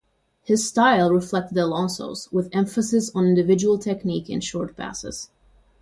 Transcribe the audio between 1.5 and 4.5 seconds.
Alonso's, with emphasis on individual technique and